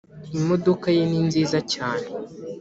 imodoka 0.39 0.87
ye 0.95 1.03
ni 1.09 1.19
nziza 1.27 1.59
cyane 1.73 2.05